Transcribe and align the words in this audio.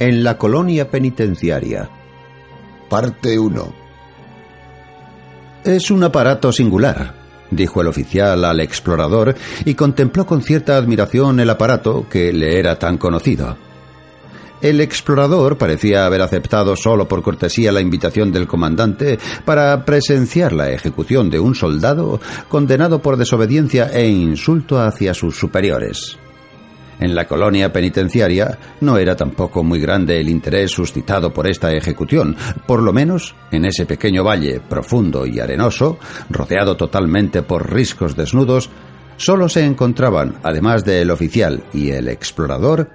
En 0.00 0.24
la 0.24 0.38
colonia 0.38 0.90
penitenciaria. 0.90 1.90
Parte 2.88 3.38
1. 3.38 3.74
Es 5.62 5.90
un 5.90 6.02
aparato 6.02 6.50
singular, 6.52 7.14
dijo 7.50 7.82
el 7.82 7.88
oficial 7.88 8.46
al 8.46 8.60
explorador 8.60 9.34
y 9.66 9.74
contempló 9.74 10.24
con 10.24 10.40
cierta 10.40 10.78
admiración 10.78 11.38
el 11.38 11.50
aparato 11.50 12.06
que 12.08 12.32
le 12.32 12.58
era 12.58 12.78
tan 12.78 12.96
conocido. 12.96 13.58
El 14.62 14.80
explorador 14.80 15.58
parecía 15.58 16.06
haber 16.06 16.22
aceptado 16.22 16.76
solo 16.76 17.06
por 17.06 17.20
cortesía 17.20 17.70
la 17.70 17.82
invitación 17.82 18.32
del 18.32 18.46
comandante 18.46 19.18
para 19.44 19.84
presenciar 19.84 20.54
la 20.54 20.70
ejecución 20.70 21.28
de 21.28 21.40
un 21.40 21.54
soldado 21.54 22.22
condenado 22.48 23.02
por 23.02 23.18
desobediencia 23.18 23.90
e 23.92 24.08
insulto 24.08 24.80
hacia 24.80 25.12
sus 25.12 25.38
superiores. 25.38 26.18
En 27.00 27.14
la 27.14 27.26
colonia 27.26 27.72
penitenciaria 27.72 28.58
no 28.82 28.98
era 28.98 29.16
tampoco 29.16 29.64
muy 29.64 29.80
grande 29.80 30.20
el 30.20 30.28
interés 30.28 30.70
suscitado 30.70 31.32
por 31.32 31.48
esta 31.48 31.72
ejecución, 31.72 32.36
por 32.66 32.82
lo 32.82 32.92
menos 32.92 33.34
en 33.50 33.64
ese 33.64 33.86
pequeño 33.86 34.22
valle 34.22 34.60
profundo 34.60 35.24
y 35.24 35.40
arenoso, 35.40 35.98
rodeado 36.28 36.76
totalmente 36.76 37.42
por 37.42 37.72
riscos 37.72 38.16
desnudos, 38.16 38.68
solo 39.16 39.48
se 39.48 39.64
encontraban, 39.64 40.36
además 40.42 40.84
del 40.84 41.10
oficial 41.10 41.64
y 41.72 41.90
el 41.90 42.06
explorador, 42.08 42.90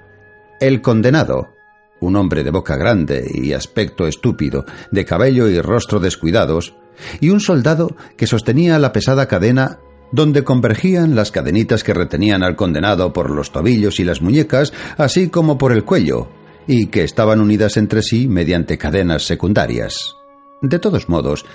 el 0.60 0.82
condenado, 0.82 1.56
un 2.00 2.16
hombre 2.16 2.44
de 2.44 2.52
boca 2.52 2.76
grande 2.76 3.26
y 3.34 3.54
aspecto 3.54 4.06
estúpido, 4.06 4.66
de 4.92 5.04
cabello 5.04 5.48
y 5.50 5.60
rostro 5.62 6.00
descuidados, 6.00 6.76
y 7.20 7.32
un 7.32 7.40
soldado 7.40 7.96
que 8.18 8.28
sostenía 8.28 8.78
la 8.78 8.94
pesada 8.94 9.28
cadena 9.28 9.80
donde 10.16 10.46
convergían 10.46 11.14
las 11.14 11.30
cadenitas 11.32 11.84
que 11.84 11.94
retenían 11.94 12.42
al 12.42 12.56
condenado 12.56 13.12
por 13.12 13.30
los 13.30 13.52
tobillos 13.52 14.00
y 14.00 14.06
las 14.06 14.22
muñecas, 14.22 14.72
así 14.98 15.28
como 15.28 15.58
por 15.58 15.74
el 15.74 15.84
cuello, 15.84 16.30
y 16.68 16.88
que 16.88 17.04
estaban 17.04 17.42
unidas 17.42 17.76
entre 17.76 18.02
sí 18.02 18.28
mediante 18.30 18.78
cadenas 18.78 19.24
secundarias. 19.24 20.16
De 20.62 20.80
todos 20.80 21.10
modos, 21.10 21.46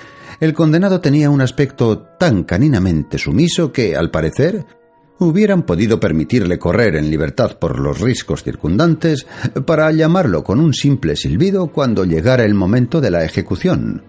el 0.40 0.52
condenado 0.52 1.00
tenía 1.00 1.30
un 1.30 1.40
aspecto 1.40 2.00
tan 2.18 2.44
caninamente 2.44 3.16
sumiso 3.16 3.72
que, 3.72 3.96
al 3.96 4.10
parecer, 4.10 4.66
hubieran 5.18 5.62
podido 5.62 5.98
permitirle 5.98 6.58
correr 6.58 6.96
en 6.96 7.10
libertad 7.10 7.58
por 7.58 7.80
los 7.80 7.98
riscos 7.98 8.42
circundantes 8.42 9.26
para 9.64 9.90
llamarlo 9.90 10.44
con 10.44 10.60
un 10.60 10.74
simple 10.74 11.16
silbido 11.16 11.68
cuando 11.68 12.04
llegara 12.04 12.44
el 12.44 12.54
momento 12.54 13.00
de 13.00 13.10
la 13.10 13.24
ejecución. 13.24 14.02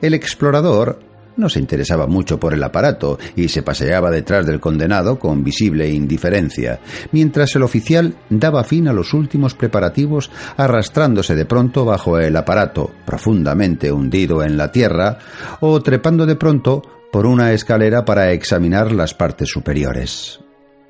El 0.00 0.14
explorador 0.14 1.09
no 1.36 1.48
se 1.48 1.60
interesaba 1.60 2.06
mucho 2.06 2.38
por 2.38 2.54
el 2.54 2.62
aparato 2.62 3.18
y 3.36 3.48
se 3.48 3.62
paseaba 3.62 4.10
detrás 4.10 4.46
del 4.46 4.60
condenado 4.60 5.18
con 5.18 5.42
visible 5.44 5.88
indiferencia, 5.88 6.80
mientras 7.12 7.54
el 7.56 7.62
oficial 7.62 8.16
daba 8.28 8.64
fin 8.64 8.88
a 8.88 8.92
los 8.92 9.14
últimos 9.14 9.54
preparativos 9.54 10.30
arrastrándose 10.56 11.34
de 11.34 11.44
pronto 11.44 11.84
bajo 11.84 12.18
el 12.18 12.36
aparato, 12.36 12.90
profundamente 13.06 13.92
hundido 13.92 14.42
en 14.42 14.56
la 14.56 14.72
tierra, 14.72 15.18
o 15.60 15.80
trepando 15.82 16.26
de 16.26 16.36
pronto 16.36 16.82
por 17.12 17.26
una 17.26 17.52
escalera 17.52 18.04
para 18.04 18.32
examinar 18.32 18.92
las 18.92 19.14
partes 19.14 19.48
superiores. 19.48 20.40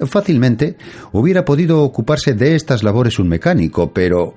Fácilmente 0.00 0.76
hubiera 1.12 1.44
podido 1.44 1.82
ocuparse 1.82 2.34
de 2.34 2.54
estas 2.54 2.82
labores 2.82 3.18
un 3.18 3.28
mecánico, 3.28 3.92
pero 3.92 4.34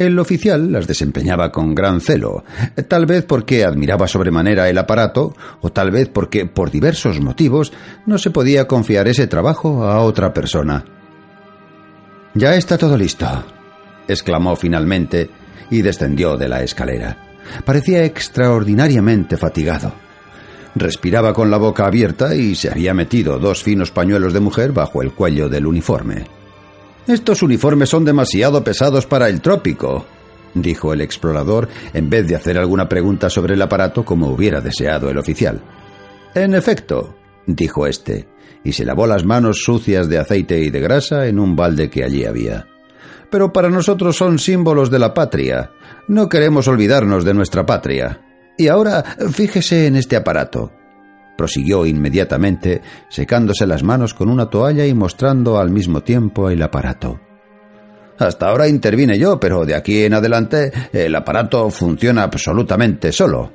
el 0.00 0.18
oficial 0.18 0.72
las 0.72 0.86
desempeñaba 0.86 1.52
con 1.52 1.74
gran 1.74 2.00
celo, 2.00 2.42
tal 2.88 3.04
vez 3.04 3.24
porque 3.24 3.64
admiraba 3.64 4.08
sobremanera 4.08 4.68
el 4.70 4.78
aparato, 4.78 5.36
o 5.60 5.70
tal 5.70 5.90
vez 5.90 6.08
porque, 6.08 6.46
por 6.46 6.70
diversos 6.70 7.20
motivos, 7.20 7.72
no 8.06 8.16
se 8.16 8.30
podía 8.30 8.66
confiar 8.66 9.08
ese 9.08 9.26
trabajo 9.26 9.84
a 9.84 10.00
otra 10.00 10.32
persona. 10.32 10.84
Ya 12.34 12.54
está 12.54 12.78
todo 12.78 12.96
listo, 12.96 13.26
exclamó 14.08 14.56
finalmente 14.56 15.28
y 15.70 15.82
descendió 15.82 16.38
de 16.38 16.48
la 16.48 16.62
escalera. 16.62 17.18
Parecía 17.66 18.02
extraordinariamente 18.04 19.36
fatigado. 19.36 19.92
Respiraba 20.74 21.34
con 21.34 21.50
la 21.50 21.58
boca 21.58 21.84
abierta 21.86 22.34
y 22.34 22.54
se 22.54 22.70
había 22.70 22.94
metido 22.94 23.38
dos 23.38 23.62
finos 23.62 23.90
pañuelos 23.90 24.32
de 24.32 24.40
mujer 24.40 24.72
bajo 24.72 25.02
el 25.02 25.12
cuello 25.12 25.48
del 25.48 25.66
uniforme. 25.66 26.39
Estos 27.06 27.42
uniformes 27.42 27.88
son 27.88 28.04
demasiado 28.04 28.62
pesados 28.62 29.06
para 29.06 29.28
el 29.28 29.40
trópico, 29.40 30.04
dijo 30.54 30.92
el 30.92 31.00
explorador, 31.00 31.68
en 31.92 32.10
vez 32.10 32.26
de 32.26 32.36
hacer 32.36 32.58
alguna 32.58 32.88
pregunta 32.88 33.30
sobre 33.30 33.54
el 33.54 33.62
aparato 33.62 34.04
como 34.04 34.28
hubiera 34.28 34.60
deseado 34.60 35.10
el 35.10 35.18
oficial. 35.18 35.60
En 36.34 36.54
efecto, 36.54 37.16
dijo 37.46 37.86
éste, 37.86 38.28
y 38.62 38.72
se 38.72 38.84
lavó 38.84 39.06
las 39.06 39.24
manos 39.24 39.62
sucias 39.64 40.08
de 40.08 40.18
aceite 40.18 40.60
y 40.60 40.70
de 40.70 40.80
grasa 40.80 41.26
en 41.26 41.38
un 41.38 41.56
balde 41.56 41.90
que 41.90 42.04
allí 42.04 42.24
había. 42.24 42.66
Pero 43.30 43.52
para 43.52 43.70
nosotros 43.70 44.16
son 44.16 44.38
símbolos 44.38 44.90
de 44.90 44.98
la 44.98 45.14
patria. 45.14 45.70
No 46.08 46.28
queremos 46.28 46.68
olvidarnos 46.68 47.24
de 47.24 47.34
nuestra 47.34 47.64
patria. 47.64 48.20
Y 48.58 48.68
ahora 48.68 49.02
fíjese 49.32 49.86
en 49.86 49.96
este 49.96 50.16
aparato 50.16 50.72
prosiguió 51.40 51.86
inmediatamente, 51.86 52.82
secándose 53.08 53.66
las 53.66 53.82
manos 53.82 54.12
con 54.12 54.28
una 54.28 54.50
toalla 54.50 54.84
y 54.84 54.92
mostrando 54.92 55.58
al 55.58 55.70
mismo 55.70 56.02
tiempo 56.02 56.50
el 56.50 56.62
aparato. 56.62 57.18
Hasta 58.18 58.50
ahora 58.50 58.68
intervine 58.68 59.18
yo, 59.18 59.40
pero 59.40 59.64
de 59.64 59.74
aquí 59.74 60.04
en 60.04 60.12
adelante 60.12 60.70
el 60.92 61.14
aparato 61.14 61.70
funciona 61.70 62.24
absolutamente 62.24 63.10
solo. 63.10 63.52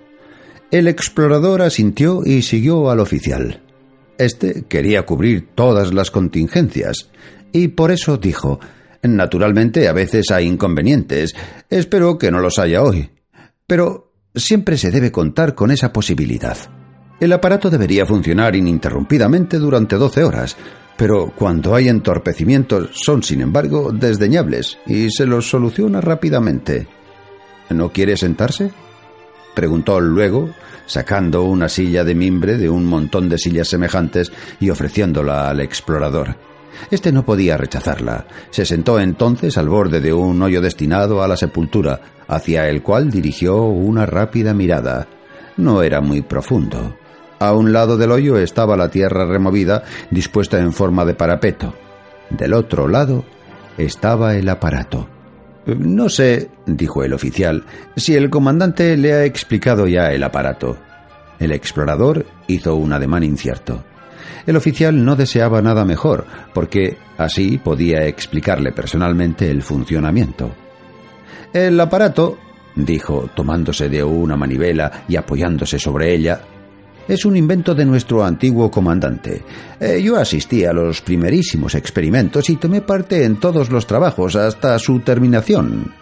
El 0.72 0.88
explorador 0.88 1.62
asintió 1.62 2.24
y 2.26 2.42
siguió 2.42 2.90
al 2.90 3.02
oficial. 3.02 3.62
Este 4.18 4.64
quería 4.68 5.06
cubrir 5.06 5.50
todas 5.54 5.94
las 5.94 6.10
contingencias, 6.10 7.12
y 7.52 7.68
por 7.68 7.92
eso 7.92 8.18
dijo 8.18 8.60
Naturalmente 9.04 9.88
a 9.88 9.94
veces 9.94 10.32
hay 10.32 10.48
inconvenientes. 10.48 11.36
Espero 11.70 12.18
que 12.18 12.32
no 12.32 12.40
los 12.40 12.58
haya 12.58 12.82
hoy. 12.82 13.12
Pero 13.68 14.12
siempre 14.34 14.76
se 14.76 14.90
debe 14.90 15.12
contar 15.12 15.54
con 15.54 15.70
esa 15.70 15.94
posibilidad. 15.94 16.58
El 17.20 17.32
aparato 17.32 17.70
debería 17.70 18.06
funcionar 18.06 18.56
ininterrumpidamente 18.56 19.58
durante 19.58 19.96
12 19.96 20.24
horas, 20.24 20.58
pero 20.98 21.32
cuando 21.36 21.74
hay 21.74 21.88
entorpecimientos 21.88 22.90
son, 22.94 23.24
sin 23.24 23.42
embargo, 23.42 23.92
desdeñables 23.94 24.78
y 24.86 25.10
se 25.10 25.26
los 25.26 25.50
soluciona 25.50 26.02
rápidamente. 26.02 26.88
¿No 27.70 27.92
quiere 27.92 28.18
sentarse? 28.18 28.72
preguntó 29.54 30.02
luego, 30.02 30.50
sacando 30.86 31.44
una 31.44 31.70
silla 31.70 32.04
de 32.04 32.16
mimbre 32.16 32.58
de 32.58 32.70
un 32.70 32.86
montón 32.86 33.30
de 33.30 33.38
sillas 33.38 33.70
semejantes 33.70 34.32
y 34.60 34.70
ofreciéndola 34.70 35.50
al 35.50 35.62
explorador. 35.62 36.36
Este 36.92 37.14
no 37.14 37.24
podía 37.24 37.56
rechazarla. 37.56 38.28
Se 38.50 38.66
sentó 38.66 39.00
entonces 39.00 39.58
al 39.58 39.70
borde 39.70 40.02
de 40.02 40.12
un 40.12 40.42
hoyo 40.42 40.62
destinado 40.62 41.24
a 41.24 41.28
la 41.30 41.38
sepultura, 41.38 42.02
hacia 42.28 42.68
el 42.68 42.84
cual 42.84 43.10
dirigió 43.10 43.64
una 43.64 44.06
rápida 44.06 44.54
mirada. 44.54 45.08
No 45.56 45.82
era 45.82 46.02
muy 46.02 46.22
profundo. 46.22 46.98
A 47.40 47.54
un 47.54 47.74
lado 47.74 47.98
del 47.98 48.12
hoyo 48.12 48.38
estaba 48.38 48.78
la 48.78 48.90
tierra 48.90 49.26
removida, 49.26 49.84
dispuesta 50.10 50.60
en 50.60 50.72
forma 50.72 51.06
de 51.06 51.16
parapeto. 51.16 51.74
Del 52.30 52.54
otro 52.54 52.88
lado 52.88 53.26
estaba 53.78 54.36
el 54.36 54.48
aparato. 54.50 55.08
No 55.66 56.10
sé, 56.10 56.50
dijo 56.66 57.04
el 57.04 57.14
oficial, 57.14 57.64
si 57.96 58.16
el 58.16 58.30
comandante 58.30 58.96
le 58.98 59.14
ha 59.14 59.26
explicado 59.26 59.88
ya 59.88 60.12
el 60.12 60.24
aparato. 60.24 60.78
El 61.40 61.52
explorador 61.52 62.26
hizo 62.48 62.76
un 62.76 62.94
ademán 62.94 63.24
incierto. 63.24 63.84
El 64.46 64.56
oficial 64.56 65.04
no 65.04 65.16
deseaba 65.16 65.62
nada 65.62 65.84
mejor, 65.86 66.26
porque 66.54 66.98
así 67.18 67.58
podía 67.58 68.06
explicarle 68.06 68.72
personalmente 68.72 69.50
el 69.50 69.64
funcionamiento. 69.64 70.52
El 71.52 71.80
aparato, 71.80 72.38
dijo, 72.76 73.30
tomándose 73.36 73.90
de 73.90 74.04
una 74.04 74.38
manivela 74.38 75.04
y 75.08 75.16
apoyándose 75.16 75.80
sobre 75.80 76.14
ella, 76.14 76.42
es 77.08 77.26
un 77.26 77.38
invento 77.38 77.76
de 77.76 77.86
nuestro 77.86 78.24
antiguo 78.24 78.70
comandante. 78.72 79.44
Eh, 79.80 80.02
yo 80.04 80.18
asistí 80.18 80.66
a 80.66 80.74
los 80.74 81.02
primerísimos 81.02 81.76
experimentos 81.76 82.50
y 82.50 82.56
tomé 82.56 82.82
parte 82.82 83.24
en 83.24 83.38
todos 83.38 83.70
los 83.70 83.86
trabajos 83.86 84.36
hasta 84.36 84.78
su 84.80 85.00
terminación. 85.00 85.94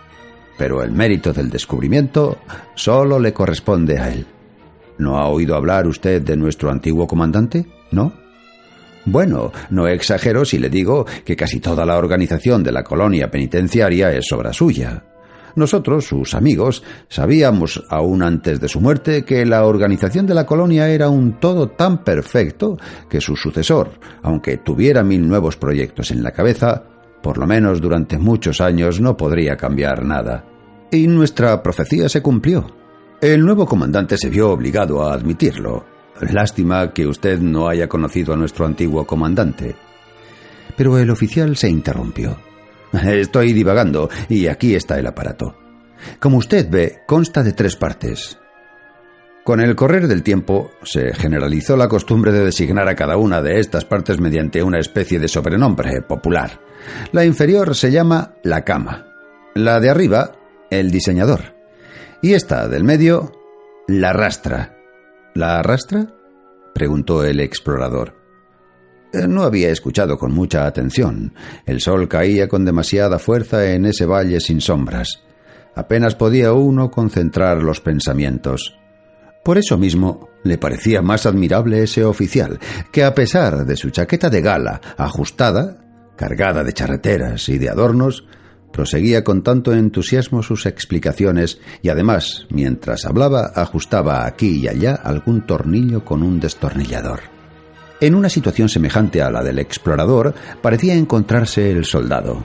Pero 0.57 0.83
el 0.83 0.91
mérito 0.91 1.33
del 1.33 1.49
descubrimiento 1.49 2.37
solo 2.75 3.19
le 3.19 3.33
corresponde 3.33 3.99
a 3.99 4.09
él. 4.09 4.25
¿No 4.97 5.17
ha 5.17 5.27
oído 5.27 5.55
hablar 5.55 5.87
usted 5.87 6.21
de 6.21 6.37
nuestro 6.37 6.69
antiguo 6.69 7.07
comandante? 7.07 7.65
¿No? 7.91 8.13
Bueno, 9.05 9.51
no 9.69 9.87
exagero 9.87 10.45
si 10.45 10.59
le 10.59 10.69
digo 10.69 11.05
que 11.25 11.35
casi 11.35 11.59
toda 11.59 11.85
la 11.85 11.97
organización 11.97 12.63
de 12.63 12.71
la 12.71 12.83
colonia 12.83 13.29
penitenciaria 13.29 14.11
es 14.11 14.31
obra 14.31 14.53
suya. 14.53 15.03
Nosotros, 15.55 16.05
sus 16.05 16.33
amigos, 16.33 16.83
sabíamos 17.09 17.83
aún 17.89 18.23
antes 18.23 18.59
de 18.59 18.67
su 18.67 18.81
muerte 18.81 19.23
que 19.23 19.45
la 19.45 19.65
organización 19.65 20.25
de 20.25 20.33
la 20.33 20.45
colonia 20.45 20.89
era 20.89 21.09
un 21.09 21.39
todo 21.39 21.69
tan 21.69 22.03
perfecto 22.03 22.77
que 23.09 23.21
su 23.21 23.35
sucesor, 23.35 23.91
aunque 24.23 24.57
tuviera 24.57 25.03
mil 25.03 25.27
nuevos 25.27 25.55
proyectos 25.57 26.11
en 26.11 26.23
la 26.23 26.31
cabeza, 26.31 26.83
por 27.21 27.37
lo 27.37 27.45
menos 27.45 27.79
durante 27.79 28.17
muchos 28.17 28.61
años 28.61 28.99
no 28.99 29.15
podría 29.15 29.55
cambiar 29.55 30.03
nada. 30.03 30.45
Y 30.91 31.07
nuestra 31.07 31.61
profecía 31.61 32.09
se 32.09 32.21
cumplió. 32.21 32.65
El 33.21 33.45
nuevo 33.45 33.65
comandante 33.65 34.17
se 34.17 34.29
vio 34.29 34.51
obligado 34.51 35.03
a 35.03 35.13
admitirlo. 35.13 35.85
Lástima 36.19 36.91
que 36.91 37.07
usted 37.07 37.39
no 37.39 37.67
haya 37.67 37.87
conocido 37.87 38.33
a 38.33 38.37
nuestro 38.37 38.65
antiguo 38.65 39.05
comandante. 39.05 39.75
Pero 40.75 40.97
el 40.97 41.09
oficial 41.09 41.55
se 41.55 41.69
interrumpió. 41.69 42.37
Estoy 43.05 43.53
divagando 43.53 44.09
y 44.29 44.47
aquí 44.47 44.75
está 44.75 44.99
el 44.99 45.07
aparato. 45.07 45.57
Como 46.19 46.37
usted 46.37 46.69
ve, 46.69 46.99
consta 47.07 47.43
de 47.43 47.53
tres 47.53 47.75
partes. 47.75 48.37
Con 49.43 49.59
el 49.59 49.75
correr 49.75 50.07
del 50.07 50.23
tiempo 50.23 50.71
se 50.83 51.13
generalizó 51.13 51.75
la 51.75 51.89
costumbre 51.89 52.31
de 52.31 52.45
designar 52.45 52.87
a 52.87 52.95
cada 52.95 53.17
una 53.17 53.41
de 53.41 53.59
estas 53.59 53.83
partes 53.83 54.19
mediante 54.19 54.63
una 54.63 54.79
especie 54.79 55.19
de 55.19 55.27
sobrenombre 55.27 56.01
popular. 56.01 56.61
La 57.11 57.25
inferior 57.25 57.75
se 57.75 57.91
llama 57.91 58.35
la 58.43 58.63
cama, 58.63 59.07
la 59.53 59.81
de 59.81 59.89
arriba 59.89 60.31
el 60.69 60.91
diseñador 60.91 61.53
y 62.21 62.33
esta 62.33 62.69
del 62.69 62.85
medio 62.85 63.33
la 63.87 64.13
rastra. 64.13 64.77
¿La 65.35 65.61
rastra? 65.61 66.07
preguntó 66.73 67.23
el 67.25 67.41
explorador. 67.41 68.22
Eh, 69.13 69.27
no 69.27 69.43
había 69.43 69.69
escuchado 69.69 70.17
con 70.17 70.33
mucha 70.33 70.65
atención. 70.65 71.33
El 71.65 71.79
sol 71.79 72.07
caía 72.07 72.47
con 72.47 72.65
demasiada 72.65 73.19
fuerza 73.19 73.71
en 73.71 73.85
ese 73.85 74.05
valle 74.05 74.39
sin 74.39 74.59
sombras. 74.59 75.21
Apenas 75.75 76.15
podía 76.15 76.53
uno 76.53 76.89
concentrar 76.89 77.61
los 77.61 77.79
pensamientos. 77.79 78.75
Por 79.43 79.57
eso 79.57 79.77
mismo 79.77 80.29
le 80.43 80.57
parecía 80.57 81.01
más 81.01 81.25
admirable 81.25 81.83
ese 81.83 82.03
oficial, 82.03 82.59
que 82.91 83.03
a 83.03 83.13
pesar 83.13 83.65
de 83.65 83.75
su 83.75 83.91
chaqueta 83.91 84.29
de 84.29 84.41
gala 84.41 84.81
ajustada, 84.97 85.77
cargada 86.15 86.63
de 86.63 86.73
charreteras 86.73 87.49
y 87.49 87.57
de 87.57 87.69
adornos, 87.69 88.25
proseguía 88.71 89.23
con 89.23 89.43
tanto 89.43 89.73
entusiasmo 89.73 90.41
sus 90.41 90.65
explicaciones 90.65 91.59
y 91.81 91.89
además, 91.89 92.47
mientras 92.49 93.05
hablaba, 93.05 93.51
ajustaba 93.55 94.25
aquí 94.25 94.61
y 94.61 94.67
allá 94.67 94.95
algún 94.95 95.45
tornillo 95.45 96.03
con 96.03 96.23
un 96.23 96.39
destornillador. 96.39 97.32
En 97.99 98.15
una 98.15 98.29
situación 98.29 98.69
semejante 98.69 99.21
a 99.21 99.31
la 99.31 99.43
del 99.43 99.59
explorador 99.59 100.33
parecía 100.61 100.95
encontrarse 100.95 101.71
el 101.71 101.85
soldado. 101.85 102.43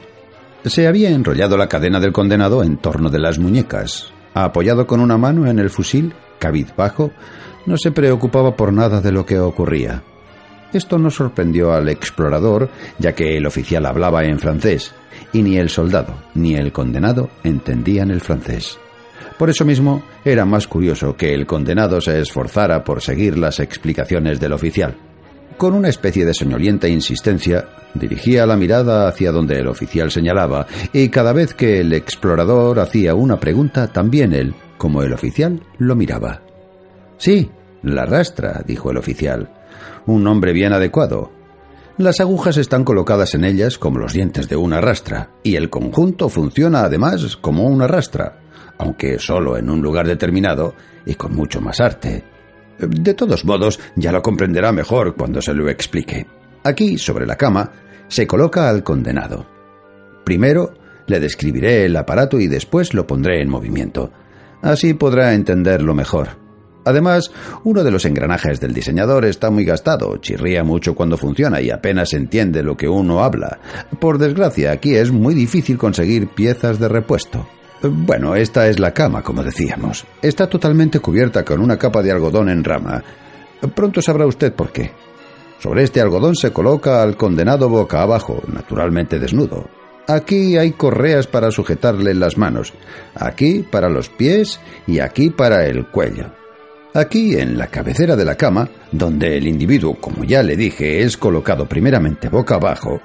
Se 0.65 0.87
había 0.87 1.11
enrollado 1.11 1.57
la 1.57 1.69
cadena 1.69 2.01
del 2.01 2.13
condenado 2.13 2.63
en 2.63 2.77
torno 2.77 3.11
de 3.11 3.19
las 3.19 3.39
muñecas. 3.39 4.13
Apoyado 4.35 4.87
con 4.87 5.01
una 5.01 5.17
mano 5.17 5.47
en 5.47 5.59
el 5.59 5.71
fusil, 5.71 6.13
cabizbajo, 6.39 7.11
no 7.67 7.77
se 7.77 7.91
preocupaba 7.91 8.57
por 8.57 8.73
nada 8.73 9.01
de 9.01 9.13
lo 9.13 9.25
que 9.27 9.39
ocurría. 9.39 10.03
Esto 10.73 10.99
no 10.99 11.11
sorprendió 11.11 11.73
al 11.73 11.89
explorador, 11.89 12.69
ya 12.99 13.15
que 13.15 13.37
el 13.37 13.47
oficial 13.47 13.87
hablaba 13.87 14.25
en 14.25 14.39
francés, 14.39 14.93
y 15.33 15.43
ni 15.43 15.57
el 15.57 15.71
soldado 15.71 16.15
ni 16.35 16.55
el 16.55 16.73
condenado 16.73 17.31
entendían 17.43 18.11
el 18.11 18.21
francés. 18.21 18.79
Por 19.39 19.51
eso 19.51 19.65
mismo 19.65 20.03
era 20.25 20.45
más 20.45 20.67
curioso 20.67 21.17
que 21.17 21.33
el 21.33 21.47
condenado 21.47 22.01
se 22.01 22.21
esforzara 22.21 22.85
por 22.85 23.01
seguir 23.01 23.39
las 23.39 23.61
explicaciones 23.61 24.41
del 24.41 24.53
oficial. 24.53 24.97
Con 25.59 25.75
una 25.75 25.89
especie 25.89 26.25
de 26.25 26.35
soñolienta 26.35 26.87
insistencia, 26.87 27.69
dirigía 27.93 28.47
la 28.47 28.57
mirada 28.57 29.09
hacia 29.09 29.33
donde 29.33 29.59
el 29.59 29.67
oficial 29.67 30.13
señalaba, 30.13 30.69
y 30.93 31.09
cada 31.09 31.33
vez 31.33 31.53
que 31.53 31.81
el 31.81 31.93
explorador 31.95 32.79
hacía 32.79 33.17
una 33.17 33.41
pregunta, 33.41 33.89
también 33.89 34.33
él, 34.33 34.55
como 34.77 35.03
el 35.03 35.13
oficial, 35.13 35.61
lo 35.79 35.97
miraba. 35.97 36.43
Sí, 37.17 37.51
la 37.83 38.07
rastra, 38.07 38.63
dijo 38.65 38.93
el 38.93 38.99
oficial. 38.99 39.51
Un 40.07 40.23
nombre 40.23 40.53
bien 40.53 40.73
adecuado. 40.73 41.33
Las 41.97 42.21
agujas 42.21 42.57
están 42.57 42.85
colocadas 42.85 43.35
en 43.35 43.45
ellas 43.45 43.79
como 43.79 43.99
los 43.99 44.13
dientes 44.13 44.49
de 44.49 44.55
una 44.55 44.81
rastra, 44.81 45.31
y 45.43 45.57
el 45.57 45.71
conjunto 45.71 46.29
funciona 46.29 46.83
además 46.83 47.37
como 47.37 47.65
una 47.65 47.89
rastra, 47.89 48.39
aunque 48.79 49.19
solo 49.19 49.59
en 49.59 49.71
un 49.71 49.83
lugar 49.83 50.07
determinado 50.07 50.77
y 51.05 51.17
con 51.17 51.35
mucho 51.35 51.61
más 51.61 51.81
arte. 51.81 52.38
De 52.79 53.15
todos 53.15 53.45
modos, 53.45 53.81
ya 53.97 54.13
lo 54.13 54.23
comprenderá 54.23 54.73
mejor 54.73 55.17
cuando 55.17 55.43
se 55.43 55.55
lo 55.55 55.69
explique. 55.69 56.27
Aquí, 56.65 56.99
sobre 56.99 57.27
la 57.27 57.37
cama, 57.37 57.71
se 58.09 58.27
coloca 58.27 58.69
al 58.69 58.83
condenado. 58.83 59.47
Primero 60.25 60.75
le 61.07 61.21
describiré 61.21 61.87
el 61.87 61.97
aparato 61.97 62.39
y 62.39 62.47
después 62.47 62.95
lo 62.95 63.07
pondré 63.07 63.43
en 63.43 63.49
movimiento. 63.49 64.13
Así 64.63 64.95
podrá 64.95 65.35
entenderlo 65.35 65.95
mejor. 65.95 66.49
Además, 66.85 67.31
uno 67.65 67.85
de 67.85 67.91
los 67.91 68.05
engranajes 68.05 68.61
del 68.61 68.73
diseñador 68.73 69.25
está 69.25 69.51
muy 69.51 69.65
gastado, 69.65 70.17
chirría 70.19 70.65
mucho 70.65 70.95
cuando 70.95 71.19
funciona 71.19 71.61
y 71.61 71.71
apenas 71.71 72.15
entiende 72.15 72.63
lo 72.63 72.77
que 72.77 72.89
uno 72.89 73.23
habla. 73.23 73.59
Por 74.01 74.19
desgracia, 74.19 74.73
aquí 74.73 74.95
es 74.95 75.11
muy 75.11 75.35
difícil 75.35 75.77
conseguir 75.77 76.29
piezas 76.29 76.79
de 76.79 76.89
repuesto. 76.89 77.47
Bueno, 77.83 78.35
esta 78.35 78.67
es 78.67 78.81
la 78.81 78.93
cama, 78.93 79.23
como 79.23 79.43
decíamos. 79.43 80.05
Está 80.21 80.49
totalmente 80.49 80.99
cubierta 80.99 81.45
con 81.45 81.61
una 81.61 81.77
capa 81.77 82.03
de 82.03 82.11
algodón 82.11 82.49
en 82.49 82.65
rama. 82.65 83.03
Pronto 83.75 84.03
sabrá 84.03 84.27
usted 84.27 84.53
por 84.53 84.73
qué. 84.73 84.91
Sobre 85.61 85.85
este 85.85 86.01
algodón 86.01 86.35
se 86.35 86.53
coloca 86.53 87.03
al 87.03 87.17
condenado 87.17 87.69
boca 87.69 88.03
abajo, 88.03 88.43
naturalmente 88.53 89.19
desnudo. 89.19 89.69
Aquí 90.09 90.57
hay 90.57 90.73
correas 90.73 91.27
para 91.27 91.51
sujetarle 91.51 92.15
las 92.15 92.39
manos, 92.39 92.73
aquí 93.15 93.63
para 93.63 93.89
los 93.89 94.09
pies 94.09 94.59
y 94.87 95.01
aquí 95.01 95.31
para 95.31 95.67
el 95.67 95.87
cuello. 95.87 96.33
Aquí, 96.95 97.37
en 97.37 97.59
la 97.59 97.67
cabecera 97.67 98.17
de 98.17 98.25
la 98.25 98.35
cama, 98.35 98.69
donde 98.91 99.37
el 99.37 99.47
individuo, 99.47 99.97
como 100.01 100.25
ya 100.25 100.43
le 100.43 100.57
dije, 100.57 101.03
es 101.03 101.17
colocado 101.17 101.67
primeramente 101.67 102.29
boca 102.29 102.55
abajo, 102.55 103.01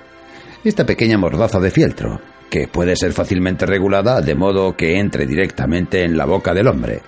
esta 0.64 0.86
pequeña 0.86 1.18
mordaza 1.18 1.60
de 1.60 1.70
fieltro, 1.70 2.22
que 2.53 2.67
puede 2.67 2.95
ser 2.95 3.13
fácilmente 3.13 3.65
regulada 3.65 4.21
de 4.21 4.35
modo 4.35 4.77
que 4.77 5.00
entre 5.00 5.25
directamente 5.25 6.03
en 6.03 6.15
la 6.15 6.25
boca 6.25 6.53
del 6.53 6.67
hombre. 6.67 7.01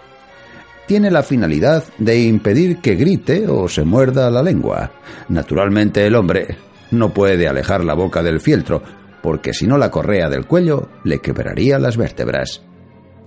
Tiene 0.87 1.11
la 1.11 1.21
finalidad 1.21 1.83
de 1.99 2.19
impedir 2.19 2.79
que 2.79 2.95
grite 2.95 3.47
o 3.47 3.67
se 3.67 3.83
muerda 3.83 4.31
la 4.31 4.41
lengua. 4.41 4.93
Naturalmente 5.29 6.03
el 6.07 6.15
hombre 6.15 6.57
no 6.89 7.13
puede 7.13 7.47
alejar 7.47 7.85
la 7.85 7.93
boca 7.93 8.23
del 8.23 8.41
fieltro, 8.41 8.81
porque 9.21 9.53
si 9.53 9.67
no 9.67 9.77
la 9.77 9.91
correa 9.91 10.29
del 10.29 10.47
cuello 10.47 10.89
le 11.03 11.19
quebraría 11.19 11.77
las 11.77 11.95
vértebras. 11.95 12.63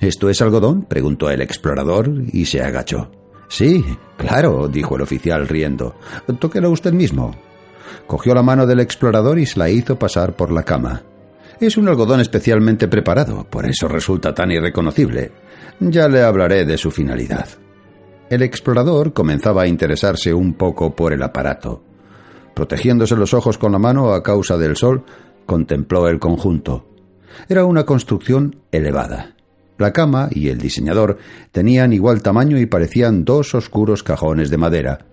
¿Esto 0.01 0.29
es 0.29 0.43
algodón? 0.43 0.87
preguntó 0.89 1.31
el 1.31 1.41
explorador 1.41 2.11
y 2.33 2.47
se 2.47 2.63
agachó. 2.63 3.13
Sí, 3.49 3.85
claro, 4.17 4.67
dijo 4.67 4.97
el 4.97 5.03
oficial 5.03 5.47
riendo. 5.47 5.95
Tóquelo 6.41 6.69
usted 6.73 6.93
mismo. 6.93 7.31
Cogió 8.09 8.35
la 8.35 8.43
mano 8.43 8.67
del 8.67 8.81
explorador 8.81 9.39
y 9.39 9.47
se 9.47 9.61
la 9.61 9.71
hizo 9.71 9.97
pasar 9.97 10.35
por 10.35 10.51
la 10.51 10.65
cama. 10.65 11.05
Es 11.61 11.77
un 11.77 11.89
algodón 11.89 12.21
especialmente 12.21 12.87
preparado, 12.87 13.45
por 13.51 13.67
eso 13.67 13.89
resulta 13.89 14.33
tan 14.33 14.53
irreconocible. 14.53 15.33
Ya 15.81 16.07
le 16.07 16.23
hablaré 16.23 16.65
de 16.65 16.79
su 16.79 16.93
finalidad. 16.93 17.49
El 18.31 18.43
explorador 18.43 19.13
comenzaba 19.13 19.63
a 19.63 19.67
interesarse 19.67 20.33
un 20.33 20.55
poco 20.55 20.95
por 20.95 21.13
el 21.13 21.23
aparato. 21.23 21.83
Protegiéndose 22.55 23.17
los 23.17 23.35
ojos 23.35 23.59
con 23.59 23.73
la 23.73 23.79
mano 23.81 24.13
a 24.13 24.23
causa 24.23 24.57
del 24.57 24.77
sol, 24.77 25.05
contempló 25.47 26.09
el 26.09 26.21
conjunto. 26.21 26.87
Era 27.49 27.65
una 27.65 27.85
construcción 27.85 28.63
elevada. 28.71 29.35
La 29.79 29.93
cama 29.93 30.29
y 30.31 30.49
el 30.49 30.59
diseñador 30.59 31.19
tenían 31.51 31.93
igual 31.93 32.23
tamaño 32.23 32.59
y 32.59 32.67
parecían 32.67 33.25
dos 33.25 33.55
oscuros 33.55 34.05
cajones 34.05 34.51
de 34.51 34.59
madera. 34.59 35.07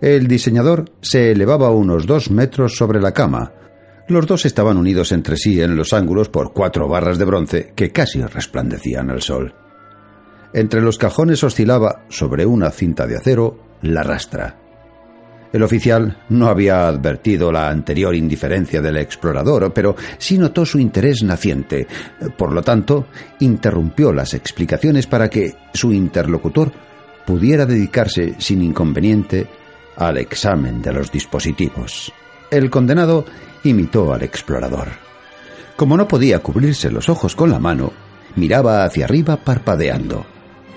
El 0.00 0.26
diseñador 0.26 0.86
se 1.00 1.30
elevaba 1.30 1.70
unos 1.70 2.06
dos 2.06 2.30
metros 2.30 2.76
sobre 2.76 3.00
la 3.00 3.12
cama, 3.12 3.52
los 4.08 4.26
dos 4.26 4.44
estaban 4.46 4.76
unidos 4.76 5.12
entre 5.12 5.36
sí 5.36 5.60
en 5.60 5.76
los 5.76 5.92
ángulos 5.92 6.28
por 6.28 6.52
cuatro 6.52 6.88
barras 6.88 7.18
de 7.18 7.24
bronce 7.24 7.72
que 7.74 7.90
casi 7.90 8.22
resplandecían 8.22 9.10
al 9.10 9.22
sol. 9.22 9.54
Entre 10.52 10.82
los 10.82 10.98
cajones 10.98 11.42
oscilaba, 11.44 12.04
sobre 12.08 12.44
una 12.44 12.70
cinta 12.70 13.06
de 13.06 13.16
acero, 13.16 13.58
la 13.80 14.02
rastra. 14.02 14.58
El 15.52 15.62
oficial 15.62 16.18
no 16.30 16.46
había 16.46 16.88
advertido 16.88 17.52
la 17.52 17.68
anterior 17.68 18.14
indiferencia 18.14 18.80
del 18.80 18.96
explorador, 18.96 19.72
pero 19.74 19.94
sí 20.18 20.38
notó 20.38 20.64
su 20.64 20.78
interés 20.78 21.22
naciente. 21.22 21.86
Por 22.38 22.52
lo 22.52 22.62
tanto, 22.62 23.06
interrumpió 23.40 24.12
las 24.12 24.32
explicaciones 24.32 25.06
para 25.06 25.28
que 25.28 25.54
su 25.74 25.92
interlocutor 25.92 26.72
pudiera 27.26 27.66
dedicarse 27.66 28.34
sin 28.38 28.62
inconveniente 28.62 29.46
al 29.96 30.16
examen 30.18 30.80
de 30.80 30.92
los 30.92 31.12
dispositivos. 31.12 32.12
El 32.50 32.70
condenado 32.70 33.26
imitó 33.64 34.12
al 34.12 34.22
explorador. 34.22 34.88
Como 35.76 35.96
no 35.96 36.06
podía 36.06 36.40
cubrirse 36.40 36.90
los 36.90 37.08
ojos 37.08 37.34
con 37.34 37.50
la 37.50 37.58
mano, 37.58 37.92
miraba 38.36 38.84
hacia 38.84 39.04
arriba 39.04 39.36
parpadeando. 39.36 40.26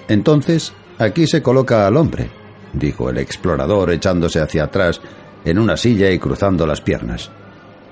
Entonces, 0.08 0.74
aquí 0.98 1.28
se 1.28 1.42
coloca 1.42 1.88
al 1.88 1.98
hombre, 1.98 2.30
dijo 2.74 3.10
el 3.10 3.18
explorador 3.18 3.92
echándose 3.92 4.40
hacia 4.40 4.66
atrás 4.66 5.02
en 5.44 5.60
una 5.60 5.78
silla 5.78 6.12
y 6.12 6.20
cruzando 6.20 6.66
las 6.66 6.82
piernas. 6.82 7.32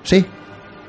Sí, 0.02 0.24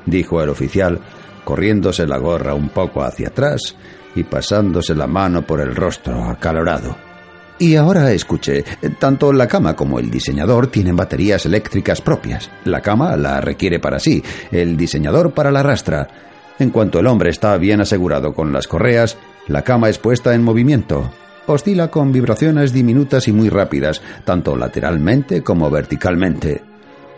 dijo 0.04 0.42
el 0.42 0.48
oficial, 0.48 1.00
corriéndose 1.44 2.06
la 2.06 2.18
gorra 2.18 2.54
un 2.54 2.70
poco 2.70 3.02
hacia 3.02 3.28
atrás 3.28 3.76
y 4.14 4.24
pasándose 4.24 4.94
la 4.94 5.06
mano 5.06 5.42
por 5.42 5.60
el 5.60 5.74
rostro 5.74 6.24
acalorado. 6.24 7.05
Y 7.58 7.76
ahora 7.76 8.12
escuche, 8.12 8.64
tanto 8.98 9.32
la 9.32 9.48
cama 9.48 9.74
como 9.74 9.98
el 9.98 10.10
diseñador 10.10 10.66
tienen 10.66 10.94
baterías 10.94 11.46
eléctricas 11.46 12.02
propias. 12.02 12.50
La 12.64 12.82
cama 12.82 13.16
la 13.16 13.40
requiere 13.40 13.80
para 13.80 13.98
sí, 13.98 14.22
el 14.50 14.76
diseñador 14.76 15.32
para 15.32 15.50
la 15.50 15.62
rastra. 15.62 16.06
En 16.58 16.70
cuanto 16.70 16.98
el 16.98 17.06
hombre 17.06 17.30
está 17.30 17.56
bien 17.56 17.80
asegurado 17.80 18.34
con 18.34 18.52
las 18.52 18.68
correas, 18.68 19.16
la 19.48 19.62
cama 19.62 19.88
es 19.88 19.98
puesta 19.98 20.34
en 20.34 20.42
movimiento. 20.42 21.10
Oscila 21.46 21.88
con 21.88 22.12
vibraciones 22.12 22.72
diminutas 22.72 23.26
y 23.28 23.32
muy 23.32 23.48
rápidas, 23.48 24.02
tanto 24.24 24.54
lateralmente 24.56 25.42
como 25.42 25.70
verticalmente. 25.70 26.62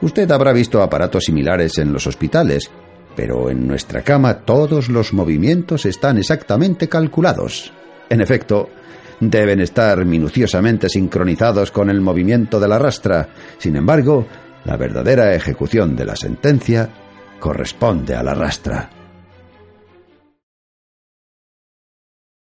Usted 0.02 0.30
habrá 0.30 0.52
visto 0.52 0.83
aparatos 0.83 1.25
similares 1.25 1.78
en 1.78 1.92
los 1.92 2.07
hospitales, 2.07 2.71
pero 3.16 3.50
en 3.50 3.66
nuestra 3.66 4.02
cama 4.02 4.35
todos 4.35 4.88
los 4.88 5.12
movimientos 5.12 5.87
están 5.87 6.18
exactamente 6.18 6.88
calculados. 6.88 7.73
En 8.09 8.21
efecto, 8.21 8.71
deben 9.21 9.61
estar 9.61 10.05
minuciosamente 10.05 10.89
sincronizados 10.89 11.71
con 11.71 11.91
el 11.91 12.01
movimiento 12.01 12.61
de 12.61 12.69
la 12.69 12.79
rastra. 12.79 13.29
Sin 13.59 13.77
embargo, 13.77 14.27
la 14.65 14.77
verdadera 14.77 15.35
ejecución 15.35 15.97
de 15.97 16.05
la 16.05 16.17
sentencia 16.17 16.89
corresponde 17.39 18.15
a 18.15 18.23
la 18.23 18.35
rastra. 18.35 18.98